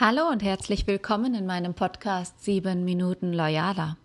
Hallo 0.00 0.28
und 0.28 0.44
herzlich 0.44 0.86
willkommen 0.86 1.34
in 1.34 1.44
meinem 1.44 1.74
Podcast 1.74 2.44
7 2.44 2.84
Minuten 2.84 3.32
Loyaler. 3.32 3.96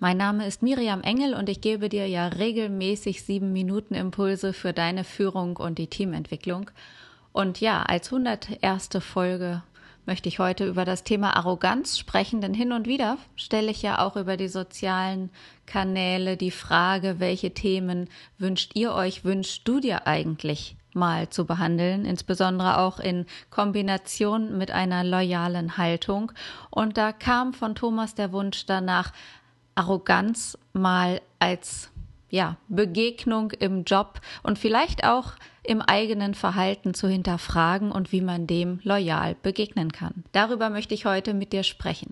Mein 0.00 0.16
Name 0.16 0.46
ist 0.46 0.62
Miriam 0.62 1.02
Engel 1.02 1.34
und 1.34 1.50
ich 1.50 1.60
gebe 1.60 1.90
dir 1.90 2.08
ja 2.08 2.28
regelmäßig 2.28 3.22
7 3.22 3.52
Minuten 3.52 3.92
Impulse 3.92 4.54
für 4.54 4.72
deine 4.72 5.04
Führung 5.04 5.58
und 5.58 5.76
die 5.76 5.88
Teamentwicklung. 5.88 6.70
Und 7.32 7.60
ja, 7.60 7.82
als 7.82 8.10
101. 8.10 8.88
Folge 9.00 9.62
möchte 10.06 10.30
ich 10.30 10.38
heute 10.38 10.66
über 10.66 10.86
das 10.86 11.04
Thema 11.04 11.36
Arroganz 11.36 11.98
sprechen, 11.98 12.40
denn 12.40 12.54
hin 12.54 12.72
und 12.72 12.86
wieder 12.86 13.18
stelle 13.36 13.70
ich 13.70 13.82
ja 13.82 13.98
auch 13.98 14.16
über 14.16 14.38
die 14.38 14.48
sozialen 14.48 15.28
Kanäle 15.66 16.38
die 16.38 16.50
Frage, 16.50 17.16
welche 17.18 17.52
Themen 17.52 18.08
wünscht 18.38 18.70
ihr 18.72 18.94
euch, 18.94 19.22
wünscht 19.22 19.68
du 19.68 19.80
dir 19.80 20.06
eigentlich 20.06 20.76
mal 20.94 21.28
zu 21.30 21.44
behandeln, 21.44 22.04
insbesondere 22.04 22.78
auch 22.78 22.98
in 22.98 23.26
Kombination 23.50 24.58
mit 24.58 24.70
einer 24.70 25.04
loyalen 25.04 25.76
Haltung. 25.76 26.32
Und 26.70 26.96
da 26.96 27.12
kam 27.12 27.54
von 27.54 27.74
Thomas 27.74 28.14
der 28.14 28.32
Wunsch 28.32 28.66
danach, 28.66 29.12
Arroganz 29.74 30.58
mal 30.74 31.22
als 31.38 31.90
ja, 32.32 32.56
Begegnung 32.68 33.50
im 33.52 33.84
Job 33.84 34.20
und 34.42 34.58
vielleicht 34.58 35.04
auch 35.04 35.32
im 35.62 35.82
eigenen 35.82 36.34
Verhalten 36.34 36.94
zu 36.94 37.06
hinterfragen 37.06 37.92
und 37.92 38.10
wie 38.10 38.22
man 38.22 38.46
dem 38.46 38.80
loyal 38.82 39.36
begegnen 39.42 39.92
kann. 39.92 40.24
Darüber 40.32 40.70
möchte 40.70 40.94
ich 40.94 41.04
heute 41.04 41.34
mit 41.34 41.52
dir 41.52 41.62
sprechen. 41.62 42.11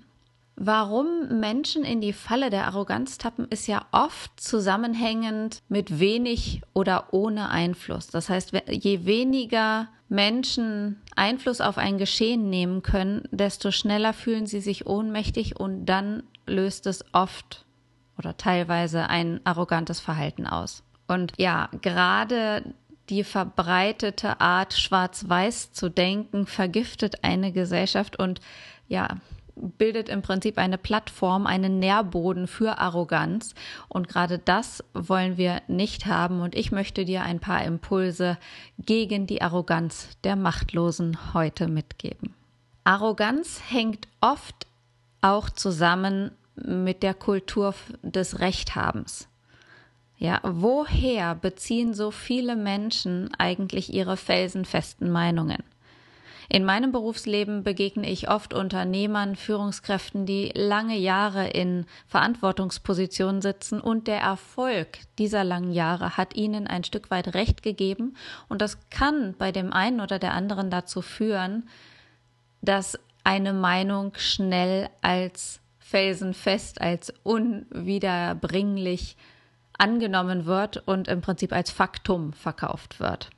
Warum 0.62 1.40
Menschen 1.40 1.84
in 1.84 2.02
die 2.02 2.12
Falle 2.12 2.50
der 2.50 2.66
Arroganz 2.66 3.16
tappen, 3.16 3.46
ist 3.48 3.66
ja 3.66 3.86
oft 3.92 4.38
zusammenhängend 4.38 5.62
mit 5.70 6.00
wenig 6.00 6.60
oder 6.74 7.14
ohne 7.14 7.48
Einfluss. 7.48 8.08
Das 8.08 8.28
heißt, 8.28 8.52
je 8.68 9.06
weniger 9.06 9.88
Menschen 10.10 11.00
Einfluss 11.16 11.62
auf 11.62 11.78
ein 11.78 11.96
Geschehen 11.96 12.50
nehmen 12.50 12.82
können, 12.82 13.22
desto 13.30 13.70
schneller 13.70 14.12
fühlen 14.12 14.44
sie 14.44 14.60
sich 14.60 14.86
ohnmächtig 14.86 15.58
und 15.58 15.86
dann 15.86 16.24
löst 16.46 16.86
es 16.86 17.06
oft 17.14 17.64
oder 18.18 18.36
teilweise 18.36 19.08
ein 19.08 19.40
arrogantes 19.44 19.98
Verhalten 19.98 20.46
aus. 20.46 20.82
Und 21.08 21.32
ja, 21.38 21.70
gerade 21.80 22.74
die 23.08 23.24
verbreitete 23.24 24.42
Art, 24.42 24.74
schwarz-weiß 24.74 25.72
zu 25.72 25.88
denken, 25.88 26.46
vergiftet 26.46 27.24
eine 27.24 27.50
Gesellschaft 27.50 28.18
und 28.18 28.42
ja, 28.88 29.16
bildet 29.60 30.08
im 30.08 30.22
Prinzip 30.22 30.58
eine 30.58 30.78
Plattform, 30.78 31.46
einen 31.46 31.78
Nährboden 31.78 32.46
für 32.46 32.78
Arroganz. 32.78 33.54
Und 33.88 34.08
gerade 34.08 34.38
das 34.38 34.84
wollen 34.94 35.36
wir 35.36 35.62
nicht 35.68 36.06
haben. 36.06 36.40
Und 36.40 36.54
ich 36.54 36.72
möchte 36.72 37.04
dir 37.04 37.22
ein 37.22 37.40
paar 37.40 37.64
Impulse 37.64 38.38
gegen 38.78 39.26
die 39.26 39.42
Arroganz 39.42 40.08
der 40.24 40.36
Machtlosen 40.36 41.34
heute 41.34 41.68
mitgeben. 41.68 42.34
Arroganz 42.84 43.60
hängt 43.68 44.08
oft 44.20 44.66
auch 45.20 45.50
zusammen 45.50 46.30
mit 46.54 47.02
der 47.02 47.14
Kultur 47.14 47.74
des 48.02 48.40
Rechthabens. 48.40 49.28
Ja, 50.18 50.40
woher 50.42 51.34
beziehen 51.34 51.94
so 51.94 52.10
viele 52.10 52.54
Menschen 52.54 53.30
eigentlich 53.38 53.92
ihre 53.92 54.16
felsenfesten 54.18 55.10
Meinungen? 55.10 55.62
In 56.52 56.64
meinem 56.64 56.90
Berufsleben 56.90 57.62
begegne 57.62 58.10
ich 58.10 58.28
oft 58.28 58.54
Unternehmern, 58.54 59.36
Führungskräften, 59.36 60.26
die 60.26 60.50
lange 60.52 60.96
Jahre 60.96 61.46
in 61.46 61.86
Verantwortungspositionen 62.08 63.40
sitzen 63.40 63.80
und 63.80 64.08
der 64.08 64.18
Erfolg 64.20 64.98
dieser 65.16 65.44
langen 65.44 65.70
Jahre 65.70 66.16
hat 66.16 66.34
ihnen 66.34 66.66
ein 66.66 66.82
Stück 66.82 67.08
weit 67.12 67.34
Recht 67.34 67.62
gegeben 67.62 68.16
und 68.48 68.60
das 68.60 68.78
kann 68.90 69.36
bei 69.38 69.52
dem 69.52 69.72
einen 69.72 70.00
oder 70.00 70.18
der 70.18 70.34
anderen 70.34 70.70
dazu 70.70 71.02
führen, 71.02 71.68
dass 72.62 72.98
eine 73.22 73.52
Meinung 73.52 74.12
schnell 74.16 74.90
als 75.02 75.60
felsenfest, 75.78 76.80
als 76.80 77.14
unwiederbringlich 77.22 79.16
angenommen 79.78 80.46
wird 80.46 80.78
und 80.88 81.06
im 81.06 81.20
Prinzip 81.20 81.52
als 81.52 81.70
Faktum 81.70 82.32
verkauft 82.32 82.98
wird. 82.98 83.30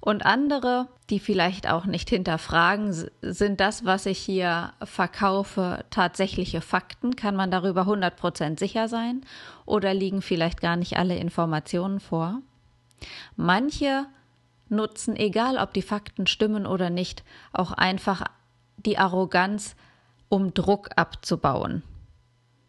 Und 0.00 0.24
andere, 0.24 0.88
die 1.10 1.18
vielleicht 1.18 1.68
auch 1.68 1.86
nicht 1.86 2.08
hinterfragen, 2.08 2.92
sind 3.22 3.60
das, 3.60 3.84
was 3.84 4.06
ich 4.06 4.18
hier 4.18 4.72
verkaufe, 4.82 5.84
tatsächliche 5.90 6.60
Fakten? 6.60 7.16
Kann 7.16 7.36
man 7.36 7.50
darüber 7.50 7.82
100% 7.82 8.58
sicher 8.58 8.88
sein? 8.88 9.22
Oder 9.64 9.94
liegen 9.94 10.22
vielleicht 10.22 10.60
gar 10.60 10.76
nicht 10.76 10.96
alle 10.96 11.16
Informationen 11.16 12.00
vor? 12.00 12.40
Manche 13.36 14.06
nutzen, 14.68 15.16
egal 15.16 15.58
ob 15.58 15.72
die 15.72 15.82
Fakten 15.82 16.26
stimmen 16.26 16.66
oder 16.66 16.90
nicht, 16.90 17.24
auch 17.52 17.72
einfach 17.72 18.24
die 18.76 18.98
Arroganz, 18.98 19.76
um 20.28 20.54
Druck 20.54 20.90
abzubauen. 20.96 21.82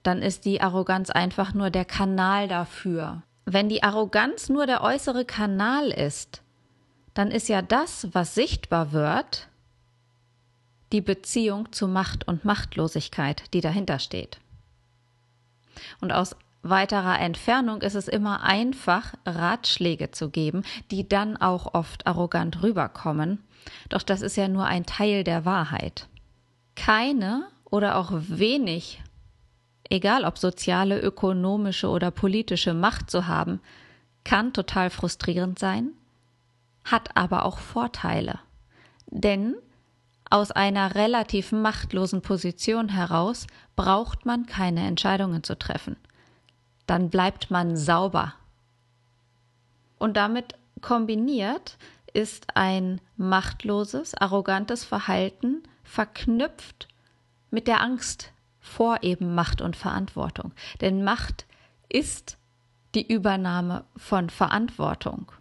Dann 0.03 0.21
ist 0.21 0.45
die 0.45 0.61
Arroganz 0.61 1.09
einfach 1.09 1.53
nur 1.53 1.69
der 1.69 1.85
Kanal 1.85 2.47
dafür. 2.47 3.23
Wenn 3.45 3.67
die 3.67 3.83
Arroganz 3.83 4.49
nur 4.49 4.65
der 4.65 4.81
äußere 4.81 5.25
Kanal 5.25 5.89
ist, 5.89 6.43
dann 7.17 7.31
ist 7.31 7.49
ja 7.49 7.63
das, 7.63 8.07
was 8.11 8.35
sichtbar 8.35 8.91
wird, 8.91 9.47
die 10.91 11.01
Beziehung 11.01 11.71
zu 11.71 11.87
Macht 11.87 12.27
und 12.27 12.45
Machtlosigkeit, 12.45 13.53
die 13.55 13.61
dahinter 13.61 13.97
steht. 13.97 14.39
Und 15.99 16.11
aus 16.11 16.35
weiterer 16.61 17.19
Entfernung 17.19 17.81
ist 17.81 17.95
es 17.95 18.07
immer 18.07 18.43
einfach, 18.43 19.15
Ratschläge 19.25 20.11
zu 20.11 20.29
geben, 20.29 20.63
die 20.91 21.09
dann 21.09 21.37
auch 21.37 21.73
oft 21.73 22.05
arrogant 22.05 22.61
rüberkommen. 22.61 23.43
Doch 23.89 24.03
das 24.03 24.21
ist 24.21 24.37
ja 24.37 24.47
nur 24.47 24.65
ein 24.65 24.85
Teil 24.85 25.23
der 25.23 25.43
Wahrheit. 25.43 26.07
Keine 26.75 27.47
oder 27.65 27.97
auch 27.97 28.11
wenig, 28.13 29.01
egal 29.89 30.23
ob 30.23 30.37
soziale, 30.37 30.99
ökonomische 30.99 31.89
oder 31.89 32.11
politische 32.11 32.75
Macht 32.75 33.09
zu 33.09 33.25
haben, 33.25 33.59
kann 34.23 34.53
total 34.53 34.91
frustrierend 34.91 35.57
sein 35.57 35.96
hat 36.91 37.15
aber 37.15 37.45
auch 37.45 37.59
Vorteile. 37.59 38.39
Denn 39.07 39.55
aus 40.29 40.51
einer 40.51 40.95
relativ 40.95 41.51
machtlosen 41.51 42.21
Position 42.21 42.89
heraus 42.89 43.47
braucht 43.75 44.25
man 44.25 44.45
keine 44.45 44.85
Entscheidungen 44.85 45.43
zu 45.43 45.57
treffen. 45.57 45.95
Dann 46.85 47.09
bleibt 47.09 47.49
man 47.51 47.77
sauber. 47.77 48.33
Und 49.97 50.17
damit 50.17 50.55
kombiniert 50.81 51.77
ist 52.13 52.47
ein 52.55 53.01
machtloses, 53.15 54.15
arrogantes 54.15 54.83
Verhalten 54.83 55.63
verknüpft 55.83 56.87
mit 57.51 57.67
der 57.67 57.81
Angst 57.81 58.31
vor 58.59 58.99
eben 59.01 59.33
Macht 59.33 59.61
und 59.61 59.75
Verantwortung. 59.75 60.51
Denn 60.81 61.03
Macht 61.03 61.45
ist 61.89 62.37
die 62.95 63.07
Übernahme 63.11 63.85
von 63.95 64.29
Verantwortung. 64.29 65.31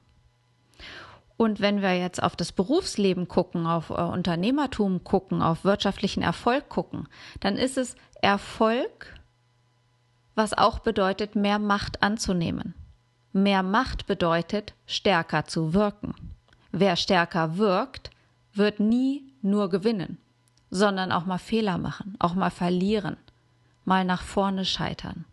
Und 1.36 1.60
wenn 1.60 1.82
wir 1.82 1.98
jetzt 1.98 2.22
auf 2.22 2.34
das 2.34 2.52
Berufsleben 2.52 3.28
gucken, 3.28 3.66
auf 3.66 3.90
äh, 3.90 3.94
Unternehmertum 3.94 5.04
gucken, 5.04 5.42
auf 5.42 5.64
wirtschaftlichen 5.64 6.22
Erfolg 6.22 6.68
gucken, 6.68 7.08
dann 7.40 7.56
ist 7.56 7.76
es 7.76 7.94
Erfolg, 8.22 9.14
was 10.34 10.54
auch 10.56 10.78
bedeutet, 10.78 11.36
mehr 11.36 11.58
Macht 11.58 12.02
anzunehmen. 12.02 12.74
Mehr 13.32 13.62
Macht 13.62 14.06
bedeutet, 14.06 14.74
stärker 14.86 15.44
zu 15.44 15.74
wirken. 15.74 16.14
Wer 16.72 16.96
stärker 16.96 17.58
wirkt, 17.58 18.10
wird 18.54 18.80
nie 18.80 19.32
nur 19.42 19.68
gewinnen, 19.68 20.18
sondern 20.70 21.12
auch 21.12 21.26
mal 21.26 21.38
Fehler 21.38 21.76
machen, 21.76 22.16
auch 22.18 22.34
mal 22.34 22.50
verlieren, 22.50 23.16
mal 23.84 24.04
nach 24.04 24.22
vorne 24.22 24.64
scheitern. 24.64 25.26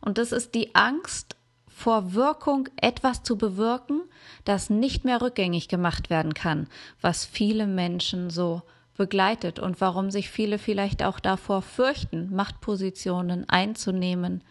Und 0.00 0.18
das 0.18 0.32
ist 0.32 0.54
die 0.54 0.74
Angst 0.74 1.35
vor 1.76 2.14
Wirkung 2.14 2.70
etwas 2.80 3.22
zu 3.22 3.36
bewirken, 3.36 4.00
das 4.46 4.70
nicht 4.70 5.04
mehr 5.04 5.20
rückgängig 5.20 5.68
gemacht 5.68 6.08
werden 6.08 6.32
kann, 6.32 6.68
was 7.02 7.26
viele 7.26 7.66
Menschen 7.66 8.30
so 8.30 8.62
begleitet 8.96 9.58
und 9.58 9.78
warum 9.78 10.10
sich 10.10 10.30
viele 10.30 10.58
vielleicht 10.58 11.02
auch 11.02 11.20
davor 11.20 11.60
fürchten, 11.60 12.34
Machtpositionen 12.34 13.46
einzunehmen, 13.50 14.42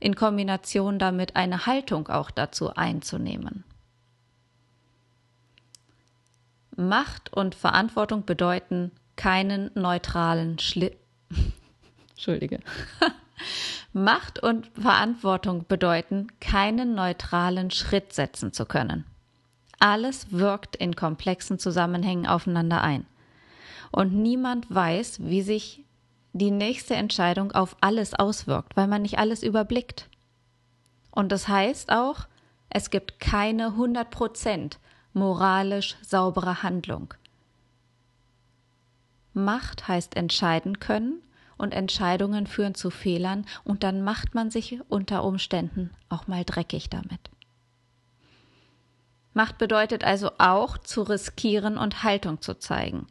in 0.00 0.16
Kombination 0.16 0.98
damit 0.98 1.36
eine 1.36 1.64
Haltung 1.66 2.08
auch 2.08 2.32
dazu 2.32 2.74
einzunehmen. 2.74 3.62
Macht 6.74 7.32
und 7.32 7.54
Verantwortung 7.54 8.24
bedeuten 8.24 8.90
keinen 9.14 9.70
neutralen 9.74 10.58
Schli 10.58 10.96
Entschuldige. 12.10 12.58
Macht 13.92 14.42
und 14.42 14.68
Verantwortung 14.80 15.66
bedeuten, 15.66 16.28
keinen 16.40 16.94
neutralen 16.94 17.70
Schritt 17.70 18.12
setzen 18.12 18.52
zu 18.52 18.66
können. 18.66 19.04
Alles 19.78 20.32
wirkt 20.32 20.76
in 20.76 20.96
komplexen 20.96 21.58
Zusammenhängen 21.58 22.26
aufeinander 22.26 22.82
ein. 22.82 23.06
Und 23.90 24.12
niemand 24.12 24.72
weiß, 24.74 25.20
wie 25.22 25.42
sich 25.42 25.84
die 26.32 26.50
nächste 26.50 26.94
Entscheidung 26.94 27.52
auf 27.52 27.76
alles 27.80 28.14
auswirkt, 28.14 28.76
weil 28.76 28.86
man 28.86 29.02
nicht 29.02 29.18
alles 29.18 29.42
überblickt. 29.42 30.08
Und 31.10 31.32
das 31.32 31.48
heißt 31.48 31.90
auch, 31.90 32.26
es 32.70 32.90
gibt 32.90 33.18
keine 33.18 33.70
100% 33.70 34.76
moralisch 35.14 35.96
saubere 36.02 36.62
Handlung. 36.62 37.14
Macht 39.32 39.88
heißt 39.88 40.16
entscheiden 40.16 40.80
können 40.80 41.22
und 41.58 41.74
Entscheidungen 41.74 42.46
führen 42.46 42.74
zu 42.74 42.90
Fehlern 42.90 43.44
und 43.64 43.82
dann 43.82 44.02
macht 44.02 44.34
man 44.34 44.50
sich 44.50 44.80
unter 44.88 45.24
Umständen 45.24 45.90
auch 46.08 46.26
mal 46.26 46.44
dreckig 46.44 46.88
damit. 46.88 47.20
Macht 49.34 49.58
bedeutet 49.58 50.04
also 50.04 50.30
auch 50.38 50.78
zu 50.78 51.02
riskieren 51.02 51.76
und 51.76 52.02
Haltung 52.02 52.40
zu 52.40 52.58
zeigen. 52.58 53.06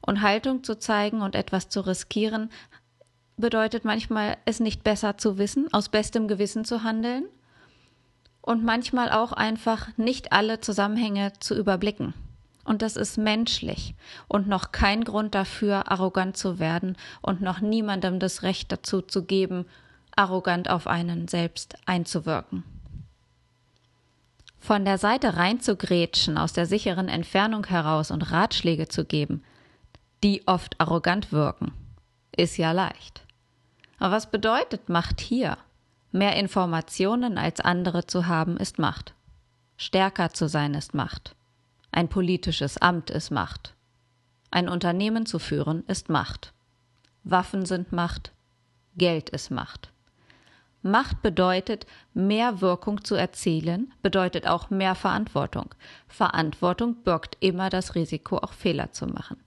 Und 0.00 0.22
Haltung 0.22 0.62
zu 0.62 0.78
zeigen 0.78 1.22
und 1.22 1.34
etwas 1.34 1.68
zu 1.68 1.80
riskieren 1.80 2.50
bedeutet 3.36 3.84
manchmal, 3.84 4.36
es 4.44 4.60
nicht 4.60 4.84
besser 4.84 5.16
zu 5.16 5.38
wissen, 5.38 5.72
aus 5.72 5.88
bestem 5.88 6.28
Gewissen 6.28 6.64
zu 6.64 6.82
handeln 6.82 7.24
und 8.40 8.64
manchmal 8.64 9.10
auch 9.10 9.32
einfach 9.32 9.88
nicht 9.96 10.32
alle 10.32 10.60
Zusammenhänge 10.60 11.32
zu 11.38 11.54
überblicken. 11.54 12.14
Und 12.64 12.82
das 12.82 12.96
ist 12.96 13.16
menschlich 13.16 13.94
und 14.28 14.46
noch 14.46 14.72
kein 14.72 15.04
Grund 15.04 15.34
dafür, 15.34 15.90
arrogant 15.90 16.36
zu 16.36 16.58
werden 16.58 16.96
und 17.22 17.40
noch 17.40 17.60
niemandem 17.60 18.18
das 18.18 18.42
Recht 18.42 18.70
dazu 18.70 19.00
zu 19.00 19.24
geben, 19.24 19.64
arrogant 20.14 20.68
auf 20.68 20.86
einen 20.86 21.28
selbst 21.28 21.76
einzuwirken. 21.86 22.64
Von 24.58 24.84
der 24.84 24.98
Seite 24.98 25.36
reinzugrätschen, 25.36 26.36
aus 26.36 26.52
der 26.52 26.66
sicheren 26.66 27.08
Entfernung 27.08 27.64
heraus 27.66 28.10
und 28.10 28.32
Ratschläge 28.32 28.88
zu 28.88 29.04
geben, 29.04 29.42
die 30.22 30.46
oft 30.46 30.78
arrogant 30.80 31.32
wirken, 31.32 31.72
ist 32.36 32.56
ja 32.56 32.72
leicht. 32.72 33.22
Aber 33.98 34.14
was 34.16 34.30
bedeutet 34.30 34.88
Macht 34.88 35.20
hier? 35.20 35.56
Mehr 36.10 36.36
Informationen 36.36 37.38
als 37.38 37.60
andere 37.60 38.06
zu 38.06 38.26
haben 38.26 38.56
ist 38.56 38.78
Macht. 38.78 39.14
Stärker 39.76 40.30
zu 40.30 40.48
sein 40.48 40.74
ist 40.74 40.94
Macht. 40.94 41.34
Ein 41.90 42.08
politisches 42.08 42.78
Amt 42.78 43.10
ist 43.10 43.30
Macht. 43.30 43.74
Ein 44.50 44.68
Unternehmen 44.68 45.26
zu 45.26 45.38
führen 45.38 45.84
ist 45.86 46.08
Macht. 46.08 46.52
Waffen 47.24 47.66
sind 47.66 47.92
Macht. 47.92 48.32
Geld 48.96 49.30
ist 49.30 49.50
Macht. 49.50 49.90
Macht 50.82 51.22
bedeutet, 51.22 51.86
mehr 52.14 52.60
Wirkung 52.60 53.04
zu 53.04 53.16
erzielen, 53.16 53.92
bedeutet 54.00 54.46
auch 54.46 54.70
mehr 54.70 54.94
Verantwortung. 54.94 55.74
Verantwortung 56.06 57.02
birgt 57.02 57.36
immer 57.40 57.68
das 57.68 57.94
Risiko, 57.94 58.38
auch 58.38 58.52
Fehler 58.52 58.92
zu 58.92 59.06
machen. 59.06 59.38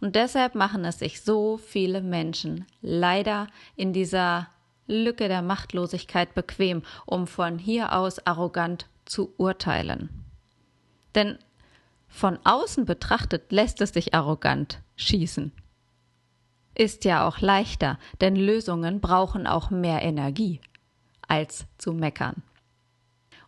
Und 0.00 0.16
deshalb 0.16 0.54
machen 0.54 0.84
es 0.84 0.98
sich 0.98 1.20
so 1.20 1.58
viele 1.58 2.00
Menschen 2.00 2.64
leider 2.80 3.48
in 3.76 3.92
dieser 3.92 4.48
Lücke 4.86 5.28
der 5.28 5.42
Machtlosigkeit 5.42 6.34
bequem, 6.34 6.82
um 7.04 7.26
von 7.26 7.58
hier 7.58 7.92
aus 7.92 8.26
arrogant 8.26 8.86
zu 9.04 9.34
urteilen. 9.36 10.08
Denn 11.14 11.38
von 12.08 12.38
außen 12.44 12.84
betrachtet 12.84 13.52
lässt 13.52 13.80
es 13.80 13.90
sich 13.90 14.14
arrogant 14.14 14.80
schießen. 14.96 15.52
Ist 16.74 17.04
ja 17.04 17.26
auch 17.26 17.40
leichter, 17.40 17.98
denn 18.20 18.36
Lösungen 18.36 19.00
brauchen 19.00 19.46
auch 19.46 19.70
mehr 19.70 20.02
Energie 20.02 20.60
als 21.26 21.66
zu 21.76 21.92
meckern. 21.92 22.42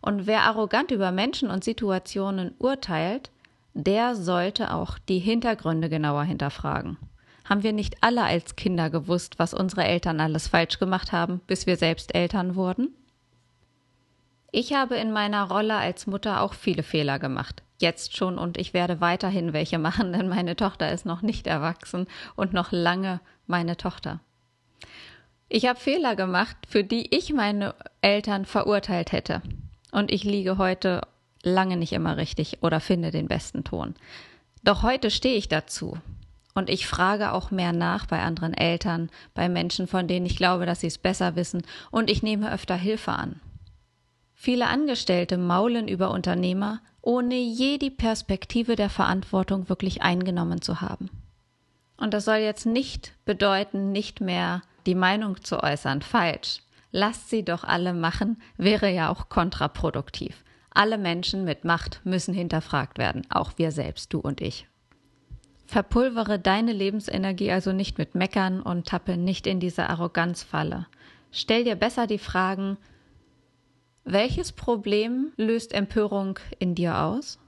Und 0.01 0.27
wer 0.27 0.43
arrogant 0.43 0.91
über 0.91 1.11
Menschen 1.11 1.49
und 1.49 1.63
Situationen 1.63 2.53
urteilt, 2.57 3.31
der 3.73 4.15
sollte 4.15 4.73
auch 4.73 4.97
die 4.97 5.19
Hintergründe 5.19 5.89
genauer 5.89 6.23
hinterfragen. 6.23 6.97
Haben 7.45 7.63
wir 7.63 7.73
nicht 7.73 8.03
alle 8.03 8.23
als 8.23 8.55
Kinder 8.55 8.89
gewusst, 8.89 9.39
was 9.39 9.53
unsere 9.53 9.83
Eltern 9.83 10.19
alles 10.19 10.47
falsch 10.47 10.79
gemacht 10.79 11.11
haben, 11.11 11.39
bis 11.47 11.65
wir 11.65 11.77
selbst 11.77 12.15
Eltern 12.15 12.55
wurden? 12.55 12.95
Ich 14.51 14.73
habe 14.73 14.95
in 14.95 15.11
meiner 15.11 15.47
Rolle 15.47 15.75
als 15.75 16.07
Mutter 16.07 16.41
auch 16.41 16.53
viele 16.53 16.83
Fehler 16.83 17.19
gemacht. 17.19 17.63
Jetzt 17.81 18.15
schon 18.15 18.37
und 18.37 18.57
ich 18.57 18.73
werde 18.73 19.01
weiterhin 19.01 19.53
welche 19.53 19.79
machen, 19.79 20.13
denn 20.13 20.29
meine 20.29 20.55
Tochter 20.55 20.91
ist 20.91 21.05
noch 21.05 21.21
nicht 21.21 21.47
erwachsen 21.47 22.07
und 22.35 22.53
noch 22.53 22.71
lange 22.71 23.19
meine 23.47 23.75
Tochter. 23.75 24.19
Ich 25.49 25.65
habe 25.65 25.79
Fehler 25.79 26.15
gemacht, 26.15 26.55
für 26.67 26.83
die 26.83 27.13
ich 27.13 27.33
meine 27.33 27.75
Eltern 28.01 28.45
verurteilt 28.45 29.11
hätte. 29.11 29.41
Und 29.91 30.11
ich 30.11 30.23
liege 30.23 30.57
heute 30.57 31.01
lange 31.43 31.75
nicht 31.75 31.91
immer 31.91 32.17
richtig 32.17 32.59
oder 32.61 32.79
finde 32.79 33.11
den 33.11 33.27
besten 33.27 33.63
Ton. 33.63 33.95
Doch 34.63 34.83
heute 34.83 35.11
stehe 35.11 35.35
ich 35.35 35.49
dazu. 35.49 35.97
Und 36.53 36.69
ich 36.69 36.85
frage 36.85 37.31
auch 37.31 37.51
mehr 37.51 37.73
nach 37.73 38.05
bei 38.05 38.21
anderen 38.21 38.53
Eltern, 38.53 39.09
bei 39.33 39.49
Menschen, 39.49 39.87
von 39.87 40.07
denen 40.07 40.25
ich 40.25 40.35
glaube, 40.35 40.65
dass 40.65 40.81
sie 40.81 40.87
es 40.87 40.97
besser 40.97 41.35
wissen, 41.35 41.63
und 41.91 42.09
ich 42.09 42.23
nehme 42.23 42.51
öfter 42.51 42.75
Hilfe 42.75 43.11
an. 43.11 43.39
Viele 44.43 44.65
Angestellte 44.65 45.37
maulen 45.37 45.87
über 45.87 46.09
Unternehmer, 46.09 46.81
ohne 47.03 47.35
je 47.35 47.77
die 47.77 47.91
Perspektive 47.91 48.75
der 48.75 48.89
Verantwortung 48.89 49.69
wirklich 49.69 50.01
eingenommen 50.01 50.63
zu 50.63 50.81
haben. 50.81 51.11
Und 51.95 52.15
das 52.15 52.25
soll 52.25 52.37
jetzt 52.37 52.65
nicht 52.65 53.13
bedeuten, 53.23 53.91
nicht 53.91 54.19
mehr 54.19 54.63
die 54.87 54.95
Meinung 54.95 55.43
zu 55.43 55.61
äußern, 55.61 56.01
falsch. 56.01 56.63
Lasst 56.89 57.29
sie 57.29 57.45
doch 57.45 57.63
alle 57.63 57.93
machen, 57.93 58.41
wäre 58.57 58.89
ja 58.89 59.11
auch 59.11 59.29
kontraproduktiv. 59.29 60.43
Alle 60.71 60.97
Menschen 60.97 61.43
mit 61.45 61.63
Macht 61.63 62.01
müssen 62.03 62.33
hinterfragt 62.33 62.97
werden, 62.97 63.27
auch 63.29 63.51
wir 63.57 63.71
selbst, 63.71 64.11
du 64.11 64.17
und 64.17 64.41
ich. 64.41 64.67
Verpulvere 65.67 66.39
deine 66.39 66.73
Lebensenergie 66.73 67.51
also 67.51 67.73
nicht 67.73 67.99
mit 67.99 68.15
Meckern 68.15 68.59
und 68.63 68.87
tappe 68.87 69.17
nicht 69.17 69.45
in 69.45 69.59
diese 69.59 69.87
Arroganzfalle. 69.87 70.87
Stell 71.29 71.63
dir 71.63 71.75
besser 71.75 72.07
die 72.07 72.17
Fragen, 72.17 72.77
welches 74.11 74.51
Problem 74.51 75.31
löst 75.37 75.73
Empörung 75.73 76.37
in 76.59 76.75
dir 76.75 76.99
aus? 76.99 77.39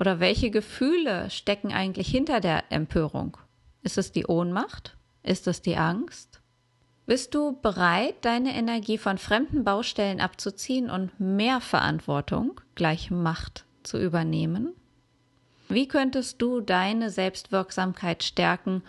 Oder 0.00 0.20
welche 0.20 0.50
Gefühle 0.50 1.30
stecken 1.30 1.72
eigentlich 1.72 2.08
hinter 2.08 2.40
der 2.40 2.64
Empörung? 2.70 3.36
Ist 3.82 3.98
es 3.98 4.10
die 4.12 4.26
Ohnmacht? 4.26 4.96
Ist 5.22 5.46
es 5.46 5.62
die 5.62 5.76
Angst? 5.76 6.40
Bist 7.06 7.34
du 7.34 7.58
bereit, 7.60 8.16
deine 8.22 8.54
Energie 8.54 8.98
von 8.98 9.16
fremden 9.16 9.64
Baustellen 9.64 10.20
abzuziehen 10.20 10.90
und 10.90 11.18
mehr 11.20 11.60
Verantwortung, 11.60 12.60
gleich 12.74 13.10
Macht, 13.10 13.64
zu 13.82 13.98
übernehmen? 13.98 14.74
Wie 15.68 15.88
könntest 15.88 16.42
du 16.42 16.60
deine 16.60 17.10
Selbstwirksamkeit 17.10 18.24
stärken 18.24 18.82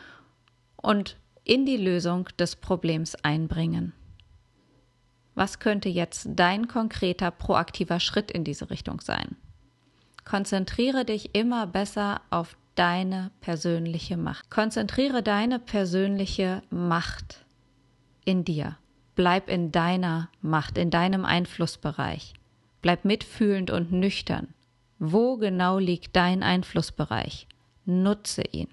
und 0.77 1.15
in 1.43 1.65
die 1.65 1.77
Lösung 1.77 2.27
des 2.37 2.55
Problems 2.55 3.15
einbringen? 3.15 3.93
Was 5.39 5.59
könnte 5.59 5.87
jetzt 5.87 6.27
dein 6.31 6.67
konkreter 6.67 7.31
proaktiver 7.31 8.01
Schritt 8.01 8.29
in 8.29 8.43
diese 8.43 8.69
Richtung 8.69 8.99
sein? 8.99 9.37
Konzentriere 10.25 11.05
dich 11.05 11.33
immer 11.33 11.65
besser 11.65 12.19
auf 12.29 12.57
deine 12.75 13.31
persönliche 13.39 14.17
Macht. 14.17 14.51
Konzentriere 14.51 15.23
deine 15.23 15.57
persönliche 15.57 16.61
Macht 16.71 17.45
in 18.25 18.43
dir. 18.43 18.75
Bleib 19.15 19.47
in 19.47 19.71
deiner 19.71 20.27
Macht, 20.41 20.77
in 20.77 20.89
deinem 20.89 21.23
Einflussbereich. 21.23 22.33
Bleib 22.81 23.05
mitfühlend 23.05 23.71
und 23.71 23.93
nüchtern. 23.93 24.49
Wo 24.97 25.37
genau 25.37 25.79
liegt 25.79 26.17
dein 26.17 26.43
Einflussbereich? 26.43 27.47
Nutze 27.85 28.41
ihn, 28.51 28.67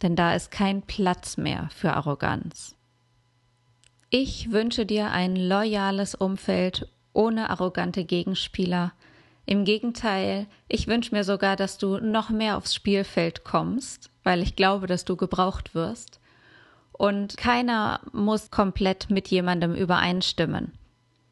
denn 0.00 0.16
da 0.16 0.34
ist 0.34 0.50
kein 0.50 0.80
Platz 0.80 1.36
mehr 1.36 1.68
für 1.74 1.92
Arroganz. 1.92 2.75
Ich 4.10 4.52
wünsche 4.52 4.86
dir 4.86 5.10
ein 5.10 5.36
loyales 5.36 6.14
Umfeld 6.14 6.88
ohne 7.12 7.50
arrogante 7.50 8.04
Gegenspieler, 8.04 8.92
im 9.46 9.64
Gegenteil, 9.64 10.46
ich 10.68 10.88
wünsche 10.88 11.14
mir 11.14 11.22
sogar, 11.22 11.54
dass 11.54 11.78
du 11.78 11.98
noch 11.98 12.30
mehr 12.30 12.56
aufs 12.56 12.74
Spielfeld 12.74 13.44
kommst, 13.44 14.10
weil 14.24 14.42
ich 14.42 14.56
glaube, 14.56 14.88
dass 14.88 15.04
du 15.04 15.14
gebraucht 15.14 15.72
wirst. 15.74 16.18
Und 16.90 17.36
keiner 17.36 18.00
muss 18.12 18.50
komplett 18.50 19.08
mit 19.08 19.28
jemandem 19.28 19.74
übereinstimmen, 19.74 20.72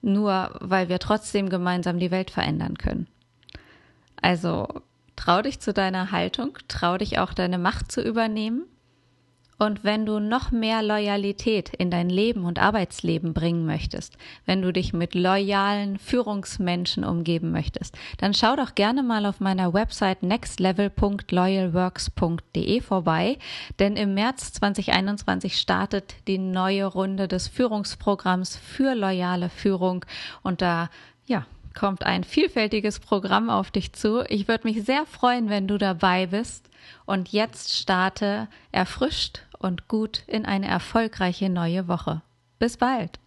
nur 0.00 0.56
weil 0.60 0.88
wir 0.88 1.00
trotzdem 1.00 1.48
gemeinsam 1.48 1.98
die 1.98 2.12
Welt 2.12 2.30
verändern 2.30 2.78
können. 2.78 3.08
Also 4.22 4.68
trau 5.16 5.42
dich 5.42 5.58
zu 5.58 5.72
deiner 5.72 6.12
Haltung, 6.12 6.56
trau 6.68 6.96
dich 6.98 7.18
auch 7.18 7.34
deine 7.34 7.58
Macht 7.58 7.90
zu 7.90 8.00
übernehmen 8.00 8.64
und 9.58 9.84
wenn 9.84 10.06
du 10.06 10.18
noch 10.18 10.50
mehr 10.50 10.82
Loyalität 10.82 11.68
in 11.70 11.90
dein 11.90 12.08
Leben 12.10 12.44
und 12.44 12.58
Arbeitsleben 12.58 13.32
bringen 13.34 13.66
möchtest, 13.66 14.16
wenn 14.46 14.62
du 14.62 14.72
dich 14.72 14.92
mit 14.92 15.14
loyalen 15.14 15.98
Führungsmenschen 15.98 17.04
umgeben 17.04 17.52
möchtest, 17.52 17.96
dann 18.18 18.34
schau 18.34 18.56
doch 18.56 18.74
gerne 18.74 19.02
mal 19.02 19.26
auf 19.26 19.38
meiner 19.40 19.72
Website 19.72 20.22
nextlevel.loyalworks.de 20.22 22.80
vorbei, 22.80 23.38
denn 23.78 23.96
im 23.96 24.14
März 24.14 24.52
2021 24.54 25.56
startet 25.58 26.14
die 26.26 26.38
neue 26.38 26.86
Runde 26.86 27.28
des 27.28 27.46
Führungsprogramms 27.48 28.56
für 28.56 28.94
loyale 28.94 29.48
Führung 29.48 30.04
und 30.42 30.60
da 30.62 30.90
ja, 31.26 31.46
kommt 31.74 32.04
ein 32.04 32.24
vielfältiges 32.24 33.00
Programm 33.00 33.50
auf 33.50 33.70
dich 33.70 33.92
zu. 33.92 34.24
Ich 34.28 34.48
würde 34.48 34.66
mich 34.66 34.84
sehr 34.84 35.06
freuen, 35.06 35.48
wenn 35.48 35.68
du 35.68 35.78
dabei 35.78 36.26
bist. 36.26 36.70
Und 37.06 37.30
jetzt 37.30 37.74
starte 37.74 38.48
erfrischt 38.72 39.40
und 39.58 39.88
gut 39.88 40.22
in 40.26 40.44
eine 40.44 40.66
erfolgreiche 40.66 41.48
neue 41.48 41.88
Woche. 41.88 42.22
Bis 42.58 42.76
bald. 42.76 43.18